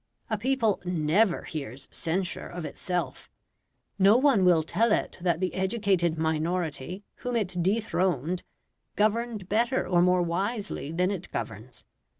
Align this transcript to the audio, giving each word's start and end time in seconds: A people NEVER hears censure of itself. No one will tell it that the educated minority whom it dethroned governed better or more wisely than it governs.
A 0.31 0.37
people 0.39 0.81
NEVER 0.83 1.43
hears 1.43 1.87
censure 1.91 2.47
of 2.47 2.65
itself. 2.65 3.29
No 3.99 4.17
one 4.17 4.43
will 4.45 4.63
tell 4.63 4.91
it 4.91 5.19
that 5.21 5.39
the 5.39 5.53
educated 5.53 6.17
minority 6.17 7.03
whom 7.17 7.35
it 7.35 7.61
dethroned 7.61 8.41
governed 8.95 9.47
better 9.47 9.87
or 9.87 10.01
more 10.01 10.23
wisely 10.23 10.91
than 10.91 11.11
it 11.11 11.31
governs. 11.31 11.83